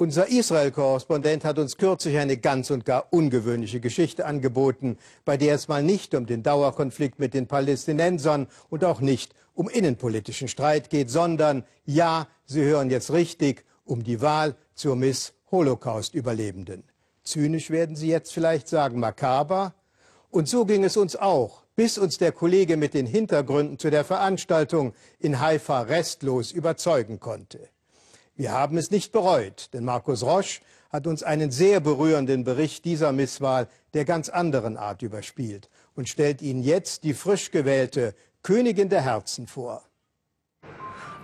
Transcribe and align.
Unser 0.00 0.28
Israel-Korrespondent 0.28 1.44
hat 1.44 1.58
uns 1.58 1.76
kürzlich 1.76 2.16
eine 2.16 2.38
ganz 2.38 2.70
und 2.70 2.86
gar 2.86 3.12
ungewöhnliche 3.12 3.80
Geschichte 3.80 4.24
angeboten, 4.24 4.96
bei 5.26 5.36
der 5.36 5.54
es 5.54 5.68
mal 5.68 5.82
nicht 5.82 6.14
um 6.14 6.24
den 6.24 6.42
Dauerkonflikt 6.42 7.18
mit 7.18 7.34
den 7.34 7.46
Palästinensern 7.46 8.46
und 8.70 8.82
auch 8.82 9.02
nicht 9.02 9.34
um 9.52 9.68
innenpolitischen 9.68 10.48
Streit 10.48 10.88
geht, 10.88 11.10
sondern, 11.10 11.64
ja, 11.84 12.28
Sie 12.46 12.62
hören 12.62 12.88
jetzt 12.88 13.12
richtig, 13.12 13.66
um 13.84 14.02
die 14.02 14.22
Wahl 14.22 14.56
zur 14.74 14.96
Miss 14.96 15.34
Holocaust-Überlebenden. 15.50 16.82
Zynisch 17.22 17.68
werden 17.68 17.94
Sie 17.94 18.08
jetzt 18.08 18.32
vielleicht 18.32 18.68
sagen, 18.68 19.00
makaber. 19.00 19.74
Und 20.30 20.48
so 20.48 20.64
ging 20.64 20.82
es 20.82 20.96
uns 20.96 21.14
auch, 21.14 21.64
bis 21.76 21.98
uns 21.98 22.16
der 22.16 22.32
Kollege 22.32 22.78
mit 22.78 22.94
den 22.94 23.04
Hintergründen 23.04 23.78
zu 23.78 23.90
der 23.90 24.04
Veranstaltung 24.04 24.94
in 25.18 25.40
Haifa 25.40 25.82
restlos 25.82 26.52
überzeugen 26.52 27.20
konnte. 27.20 27.68
Wir 28.40 28.52
haben 28.52 28.78
es 28.78 28.90
nicht 28.90 29.12
bereut, 29.12 29.68
denn 29.74 29.84
Markus 29.84 30.22
Roche 30.22 30.62
hat 30.90 31.06
uns 31.06 31.22
einen 31.22 31.50
sehr 31.50 31.78
berührenden 31.78 32.42
Bericht 32.42 32.86
dieser 32.86 33.12
Misswahl 33.12 33.68
der 33.92 34.06
ganz 34.06 34.30
anderen 34.30 34.78
Art 34.78 35.02
überspielt 35.02 35.68
und 35.94 36.08
stellt 36.08 36.40
Ihnen 36.40 36.62
jetzt 36.62 37.04
die 37.04 37.12
frisch 37.12 37.50
gewählte 37.50 38.14
Königin 38.42 38.88
der 38.88 39.02
Herzen 39.02 39.46
vor. 39.46 39.82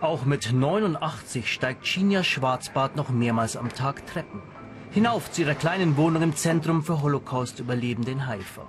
Auch 0.02 0.26
mit 0.26 0.52
89 0.52 1.50
steigt 1.50 1.86
Shinja 1.86 2.22
Schwarzbart 2.22 2.96
noch 2.96 3.08
mehrmals 3.08 3.56
am 3.56 3.70
Tag 3.70 4.06
Treppen. 4.06 4.42
Hinauf 4.90 5.32
zu 5.32 5.40
ihrer 5.40 5.54
kleinen 5.54 5.96
Wohnung 5.96 6.20
im 6.20 6.36
Zentrum 6.36 6.82
für 6.82 7.00
Holocaust-Überlebende 7.00 8.10
in 8.10 8.26
Haifa. 8.26 8.68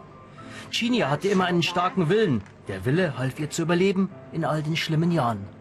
Chinia 0.71 1.09
hatte 1.09 1.27
immer 1.27 1.47
einen 1.47 1.63
starken 1.63 2.07
Willen. 2.07 2.41
Der 2.69 2.85
Wille 2.85 3.17
half 3.17 3.41
ihr 3.41 3.49
zu 3.49 3.63
überleben 3.63 4.09
in 4.31 4.45
all 4.45 4.63
den 4.63 4.77
schlimmen 4.77 5.11
Jahren. 5.11 5.56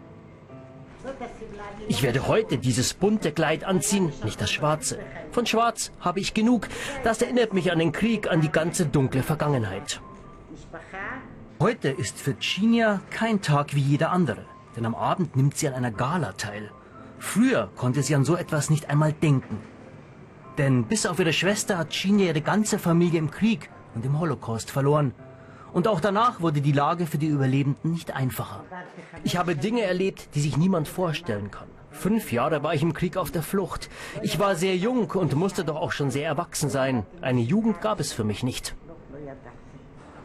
Ich 1.88 2.02
werde 2.02 2.26
heute 2.26 2.58
dieses 2.58 2.94
bunte 2.94 3.32
Kleid 3.32 3.64
anziehen, 3.64 4.12
nicht 4.24 4.40
das 4.40 4.50
schwarze. 4.50 4.98
Von 5.30 5.46
schwarz 5.46 5.92
habe 6.00 6.20
ich 6.20 6.34
genug. 6.34 6.68
Das 7.04 7.22
erinnert 7.22 7.52
mich 7.52 7.72
an 7.72 7.78
den 7.78 7.92
Krieg, 7.92 8.30
an 8.30 8.40
die 8.40 8.50
ganze 8.50 8.86
dunkle 8.86 9.22
Vergangenheit. 9.22 10.00
Heute 11.60 11.88
ist 11.88 12.18
für 12.18 12.38
Chinia 12.38 13.00
kein 13.10 13.40
Tag 13.40 13.74
wie 13.74 13.80
jeder 13.80 14.10
andere, 14.10 14.44
denn 14.76 14.84
am 14.84 14.94
Abend 14.94 15.36
nimmt 15.36 15.56
sie 15.56 15.68
an 15.68 15.74
einer 15.74 15.90
Gala 15.90 16.32
teil. 16.32 16.70
Früher 17.18 17.70
konnte 17.76 18.02
sie 18.02 18.14
an 18.14 18.24
so 18.24 18.36
etwas 18.36 18.68
nicht 18.68 18.90
einmal 18.90 19.12
denken. 19.12 19.58
Denn 20.58 20.84
bis 20.84 21.06
auf 21.06 21.18
ihre 21.18 21.32
Schwester 21.32 21.78
hat 21.78 21.90
Chinia 21.90 22.26
ihre 22.26 22.40
ganze 22.40 22.78
Familie 22.78 23.18
im 23.18 23.30
Krieg 23.30 23.70
und 23.94 24.04
im 24.04 24.18
Holocaust 24.18 24.70
verloren. 24.70 25.14
Und 25.72 25.88
auch 25.88 26.00
danach 26.00 26.40
wurde 26.40 26.60
die 26.60 26.72
Lage 26.72 27.06
für 27.06 27.18
die 27.18 27.26
Überlebenden 27.26 27.92
nicht 27.92 28.14
einfacher. 28.14 28.64
Ich 29.24 29.36
habe 29.36 29.56
Dinge 29.56 29.82
erlebt, 29.82 30.28
die 30.34 30.40
sich 30.40 30.56
niemand 30.56 30.88
vorstellen 30.88 31.50
kann. 31.50 31.68
Fünf 31.90 32.30
Jahre 32.30 32.62
war 32.62 32.74
ich 32.74 32.82
im 32.82 32.92
Krieg 32.92 33.16
auf 33.16 33.30
der 33.30 33.42
Flucht. 33.42 33.88
Ich 34.22 34.38
war 34.38 34.54
sehr 34.54 34.76
jung 34.76 35.10
und 35.10 35.34
musste 35.34 35.64
doch 35.64 35.76
auch 35.76 35.92
schon 35.92 36.10
sehr 36.10 36.26
erwachsen 36.26 36.68
sein. 36.68 37.06
Eine 37.22 37.40
Jugend 37.40 37.80
gab 37.80 38.00
es 38.00 38.12
für 38.12 38.24
mich 38.24 38.42
nicht. 38.42 38.74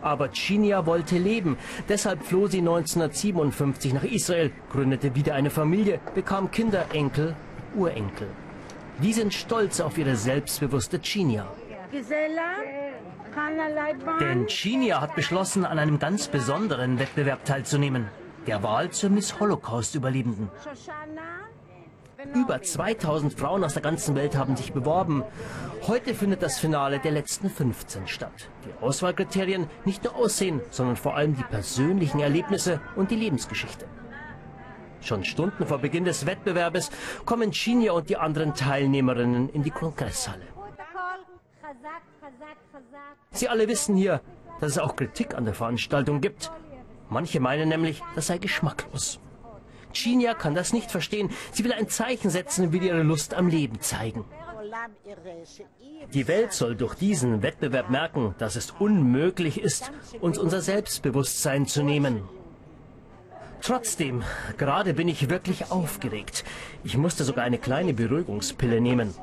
Aber 0.01 0.31
Chinia 0.31 0.85
wollte 0.85 1.17
leben. 1.17 1.57
Deshalb 1.87 2.23
floh 2.23 2.47
sie 2.47 2.59
1957 2.59 3.93
nach 3.93 4.03
Israel, 4.03 4.51
gründete 4.71 5.15
wieder 5.15 5.35
eine 5.35 5.49
Familie, 5.49 5.99
bekam 6.15 6.51
Kinder, 6.51 6.85
Enkel, 6.91 7.35
Urenkel. 7.75 8.27
Die 9.01 9.13
sind 9.13 9.33
stolz 9.33 9.79
auf 9.79 9.97
ihre 9.97 10.15
selbstbewusste 10.15 10.99
Chinia. 10.99 11.47
Denn 14.19 14.47
Chinia 14.47 15.01
hat 15.01 15.15
beschlossen, 15.15 15.65
an 15.65 15.79
einem 15.79 15.99
ganz 15.99 16.27
besonderen 16.27 16.99
Wettbewerb 16.99 17.45
teilzunehmen. 17.45 18.07
Der 18.47 18.63
Wahl 18.63 18.89
zur 18.89 19.09
Miss 19.09 19.39
Holocaust-Überlebenden. 19.39 20.49
Über 22.35 22.61
2000 22.61 23.33
Frauen 23.33 23.63
aus 23.63 23.73
der 23.73 23.81
ganzen 23.81 24.15
Welt 24.15 24.35
haben 24.35 24.55
sich 24.55 24.73
beworben. 24.73 25.23
Heute 25.87 26.13
findet 26.13 26.43
das 26.43 26.59
Finale 26.59 26.99
der 26.99 27.11
letzten 27.11 27.49
15 27.49 28.07
statt. 28.07 28.49
Die 28.65 28.83
Auswahlkriterien 28.83 29.67
nicht 29.85 30.03
nur 30.03 30.15
Aussehen, 30.15 30.61
sondern 30.69 30.95
vor 30.95 31.15
allem 31.15 31.35
die 31.35 31.43
persönlichen 31.43 32.19
Erlebnisse 32.19 32.79
und 32.95 33.11
die 33.11 33.15
Lebensgeschichte. 33.15 33.85
Schon 35.01 35.23
Stunden 35.23 35.65
vor 35.65 35.79
Beginn 35.79 36.05
des 36.05 36.27
Wettbewerbes 36.27 36.91
kommen 37.25 37.51
Chinia 37.51 37.93
und 37.93 38.09
die 38.09 38.17
anderen 38.17 38.53
Teilnehmerinnen 38.53 39.49
in 39.49 39.63
die 39.63 39.71
Kongresshalle. 39.71 40.45
Sie 43.31 43.49
alle 43.49 43.67
wissen 43.67 43.95
hier, 43.95 44.21
dass 44.59 44.71
es 44.71 44.77
auch 44.77 44.95
Kritik 44.95 45.35
an 45.35 45.45
der 45.45 45.53
Veranstaltung 45.53 46.21
gibt. 46.21 46.51
Manche 47.09 47.39
meinen 47.39 47.69
nämlich, 47.69 48.01
das 48.15 48.27
sei 48.27 48.37
geschmacklos. 48.37 49.19
Chinia 49.93 50.33
kann 50.33 50.55
das 50.55 50.73
nicht 50.73 50.91
verstehen. 50.91 51.29
Sie 51.51 51.63
will 51.63 51.73
ein 51.73 51.89
Zeichen 51.89 52.29
setzen 52.29 52.67
und 52.67 52.73
will 52.73 52.83
ihre 52.83 53.03
Lust 53.03 53.33
am 53.33 53.47
Leben 53.47 53.81
zeigen. 53.81 54.23
Die 56.13 56.27
Welt 56.27 56.53
soll 56.53 56.75
durch 56.75 56.95
diesen 56.95 57.41
Wettbewerb 57.41 57.89
merken, 57.89 58.35
dass 58.37 58.55
es 58.55 58.71
unmöglich 58.71 59.59
ist, 59.59 59.91
uns 60.21 60.37
unser 60.37 60.61
Selbstbewusstsein 60.61 61.65
zu 61.65 61.83
nehmen. 61.83 62.23
Trotzdem, 63.61 64.23
gerade 64.57 64.93
bin 64.95 65.07
ich 65.07 65.29
wirklich 65.29 65.71
aufgeregt. 65.71 66.43
Ich 66.83 66.97
musste 66.97 67.23
sogar 67.23 67.43
eine 67.43 67.59
kleine 67.59 67.93
Beruhigungspille 67.93 68.81
nehmen. 68.81 69.13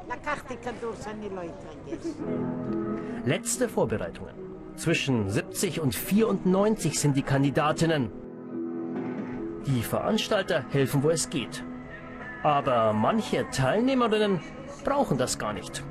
Letzte 3.25 3.69
Vorbereitungen. 3.69 4.35
Zwischen 4.77 5.29
70 5.29 5.81
und 5.81 5.95
94 5.95 7.01
sind 7.01 7.17
die 7.17 7.23
Kandidatinnen. 7.23 8.13
Die 9.67 9.83
Veranstalter 9.83 10.65
helfen, 10.71 11.03
wo 11.03 11.11
es 11.11 11.31
geht. 11.31 11.65
Aber 12.45 12.93
manche 12.93 13.51
Teilnehmerinnen 13.51 14.41
brauchen 14.85 15.19
das 15.19 15.39
gar 15.39 15.53
nicht. 15.53 15.83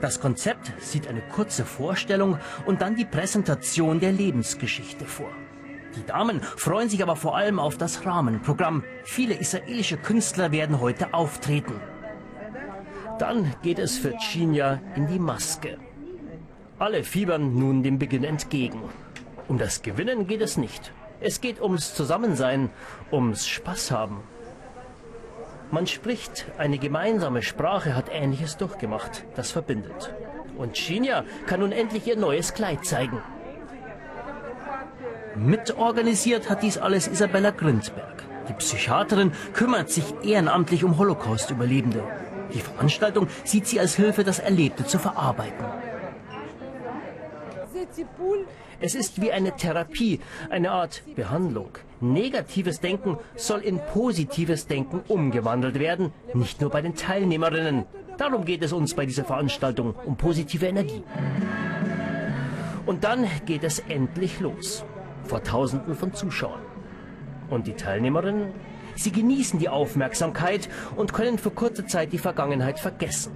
Das 0.00 0.20
Konzept 0.20 0.72
sieht 0.80 1.06
eine 1.06 1.22
kurze 1.22 1.64
Vorstellung 1.64 2.38
und 2.66 2.82
dann 2.82 2.96
die 2.96 3.04
Präsentation 3.04 4.00
der 4.00 4.12
Lebensgeschichte 4.12 5.06
vor. 5.06 5.30
Die 5.96 6.04
Damen 6.04 6.42
freuen 6.42 6.90
sich 6.90 7.02
aber 7.02 7.16
vor 7.16 7.36
allem 7.36 7.58
auf 7.58 7.78
das 7.78 8.04
Rahmenprogramm. 8.04 8.84
Viele 9.04 9.34
israelische 9.34 9.96
Künstler 9.96 10.52
werden 10.52 10.80
heute 10.80 11.14
auftreten. 11.14 11.80
Dann 13.18 13.54
geht 13.62 13.78
es 13.78 13.96
für 13.96 14.14
Chinya 14.18 14.80
in 14.94 15.06
die 15.06 15.18
Maske. 15.18 15.78
Alle 16.78 17.02
fiebern 17.02 17.58
nun 17.58 17.82
dem 17.82 17.98
Beginn 17.98 18.24
entgegen. 18.24 18.82
Um 19.48 19.56
das 19.56 19.80
Gewinnen 19.80 20.26
geht 20.26 20.42
es 20.42 20.58
nicht. 20.58 20.92
Es 21.20 21.40
geht 21.40 21.62
ums 21.62 21.94
Zusammensein, 21.94 22.68
ums 23.10 23.46
Spaß 23.46 23.90
haben. 23.90 24.20
Man 25.70 25.86
spricht, 25.86 26.46
eine 26.58 26.78
gemeinsame 26.78 27.42
Sprache 27.42 27.96
hat 27.96 28.10
Ähnliches 28.12 28.58
durchgemacht, 28.58 29.24
das 29.34 29.50
verbindet. 29.50 30.14
Und 30.58 30.74
Chinya 30.74 31.24
kann 31.46 31.60
nun 31.60 31.72
endlich 31.72 32.06
ihr 32.06 32.16
neues 32.16 32.52
Kleid 32.52 32.84
zeigen. 32.84 33.22
Mitorganisiert 35.36 36.48
hat 36.48 36.62
dies 36.62 36.78
alles 36.78 37.08
Isabella 37.08 37.50
Grindberg. 37.50 38.24
Die 38.48 38.54
Psychiaterin 38.54 39.32
kümmert 39.52 39.90
sich 39.90 40.04
ehrenamtlich 40.22 40.82
um 40.82 40.96
Holocaust-Überlebende. 40.96 42.02
Die 42.54 42.60
Veranstaltung 42.60 43.28
sieht 43.44 43.66
sie 43.66 43.78
als 43.78 43.96
Hilfe, 43.96 44.24
das 44.24 44.38
Erlebte 44.38 44.86
zu 44.86 44.98
verarbeiten. 44.98 45.66
Es 48.80 48.94
ist 48.94 49.20
wie 49.20 49.32
eine 49.32 49.56
Therapie, 49.56 50.20
eine 50.48 50.70
Art 50.70 51.02
Behandlung. 51.14 51.70
Negatives 52.00 52.80
Denken 52.80 53.18
soll 53.34 53.60
in 53.60 53.78
positives 53.78 54.66
Denken 54.66 55.02
umgewandelt 55.08 55.78
werden, 55.78 56.12
nicht 56.34 56.60
nur 56.60 56.70
bei 56.70 56.80
den 56.80 56.94
Teilnehmerinnen. 56.94 57.84
Darum 58.16 58.44
geht 58.44 58.62
es 58.62 58.72
uns 58.72 58.94
bei 58.94 59.04
dieser 59.04 59.24
Veranstaltung, 59.24 59.94
um 60.04 60.16
positive 60.16 60.66
Energie. 60.66 61.02
Und 62.86 63.04
dann 63.04 63.26
geht 63.44 63.64
es 63.64 63.80
endlich 63.80 64.40
los 64.40 64.84
vor 65.26 65.42
Tausenden 65.42 65.94
von 65.94 66.14
Zuschauern. 66.14 66.62
Und 67.50 67.66
die 67.66 67.74
Teilnehmerinnen? 67.74 68.52
Sie 68.94 69.12
genießen 69.12 69.58
die 69.58 69.68
Aufmerksamkeit 69.68 70.68
und 70.96 71.12
können 71.12 71.38
für 71.38 71.50
kurze 71.50 71.86
Zeit 71.86 72.12
die 72.12 72.18
Vergangenheit 72.18 72.80
vergessen. 72.80 73.32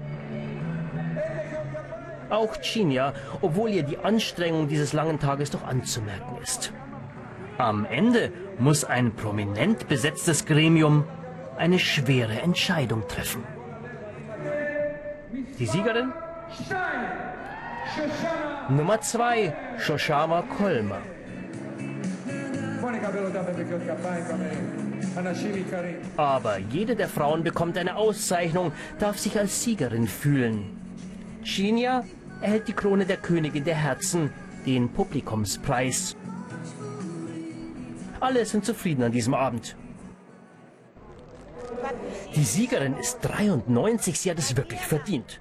Auch 2.30 2.56
Chinia, 2.56 3.12
obwohl 3.42 3.70
ihr 3.70 3.82
die 3.82 3.98
Anstrengung 3.98 4.68
dieses 4.68 4.92
langen 4.92 5.18
Tages 5.18 5.50
doch 5.50 5.66
anzumerken 5.66 6.38
ist. 6.42 6.72
Am 7.58 7.84
Ende 7.84 8.32
muss 8.58 8.84
ein 8.84 9.12
prominent 9.12 9.88
besetztes 9.88 10.46
Gremium 10.46 11.04
eine 11.58 11.78
schwere 11.78 12.40
Entscheidung 12.40 13.06
treffen. 13.06 13.44
Die 15.58 15.66
Siegerin? 15.66 16.12
Nummer 18.70 19.00
zwei, 19.02 19.54
Shoshama 19.78 20.42
Kolmer. 20.42 21.02
Aber 26.16 26.58
jede 26.58 26.96
der 26.96 27.08
Frauen 27.08 27.42
bekommt 27.42 27.78
eine 27.78 27.96
Auszeichnung, 27.96 28.72
darf 28.98 29.18
sich 29.18 29.38
als 29.38 29.62
Siegerin 29.62 30.06
fühlen. 30.06 30.78
Shinya 31.42 32.04
erhält 32.40 32.68
die 32.68 32.72
Krone 32.72 33.06
der 33.06 33.16
Königin 33.16 33.64
der 33.64 33.74
Herzen, 33.74 34.32
den 34.66 34.88
Publikumspreis. 34.90 36.16
Alle 38.20 38.44
sind 38.44 38.64
zufrieden 38.64 39.02
an 39.02 39.12
diesem 39.12 39.34
Abend. 39.34 39.76
Die 42.34 42.44
Siegerin 42.44 42.96
ist 42.96 43.18
93, 43.22 44.20
sie 44.20 44.30
hat 44.30 44.38
es 44.38 44.56
wirklich 44.56 44.80
verdient. 44.80 45.40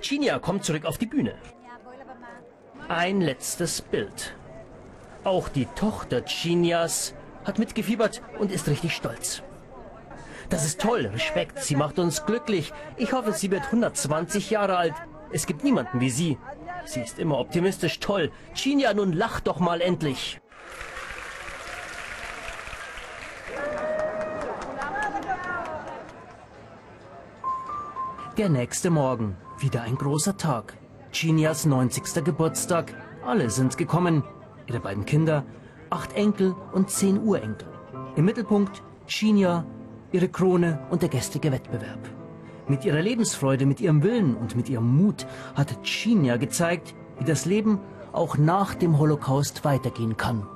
Chinia 0.00 0.38
kommt 0.38 0.64
zurück 0.64 0.84
auf 0.84 0.98
die 0.98 1.06
Bühne. 1.06 1.34
Ein 2.88 3.20
letztes 3.20 3.80
Bild. 3.80 4.34
Auch 5.24 5.48
die 5.48 5.64
Tochter 5.64 6.22
Chinias 6.24 7.14
hat 7.44 7.58
mitgefiebert 7.58 8.22
und 8.38 8.52
ist 8.52 8.68
richtig 8.68 8.94
stolz. 8.94 9.42
Das 10.50 10.66
ist 10.66 10.80
toll, 10.80 11.06
Respekt, 11.06 11.62
sie 11.62 11.76
macht 11.76 11.98
uns 11.98 12.26
glücklich. 12.26 12.72
Ich 12.98 13.14
hoffe, 13.14 13.32
sie 13.32 13.50
wird 13.50 13.64
120 13.64 14.50
Jahre 14.50 14.76
alt. 14.76 14.94
Es 15.32 15.46
gibt 15.46 15.64
niemanden 15.64 16.00
wie 16.00 16.10
sie. 16.10 16.38
Sie 16.84 17.00
ist 17.00 17.18
immer 17.18 17.38
optimistisch, 17.38 17.98
toll. 18.00 18.30
Chinia, 18.52 18.92
nun 18.92 19.14
lach 19.14 19.40
doch 19.40 19.58
mal 19.58 19.80
endlich. 19.80 20.40
Der 28.36 28.48
nächste 28.48 28.90
Morgen, 28.90 29.36
wieder 29.58 29.82
ein 29.82 29.94
großer 29.94 30.36
Tag. 30.36 30.74
Chinias 31.12 31.64
90. 31.64 32.24
Geburtstag. 32.24 32.92
Alle 33.24 33.48
sind 33.48 33.78
gekommen. 33.78 34.24
Ihre 34.66 34.80
beiden 34.80 35.04
Kinder, 35.04 35.44
acht 35.90 36.14
Enkel 36.14 36.54
und 36.72 36.90
zehn 36.90 37.18
Urenkel. 37.18 37.68
Im 38.16 38.24
Mittelpunkt 38.24 38.82
Chinia, 39.06 39.64
ihre 40.12 40.28
Krone 40.28 40.78
und 40.90 41.02
der 41.02 41.08
gestrige 41.08 41.52
Wettbewerb. 41.52 41.98
Mit 42.68 42.84
ihrer 42.84 43.02
Lebensfreude, 43.02 43.66
mit 43.66 43.80
ihrem 43.80 44.02
Willen 44.02 44.36
und 44.36 44.56
mit 44.56 44.68
ihrem 44.68 44.96
Mut 44.96 45.26
hat 45.54 45.82
Chinia 45.82 46.38
gezeigt, 46.38 46.94
wie 47.18 47.24
das 47.24 47.44
Leben 47.44 47.78
auch 48.12 48.38
nach 48.38 48.74
dem 48.74 48.98
Holocaust 48.98 49.64
weitergehen 49.64 50.16
kann. 50.16 50.46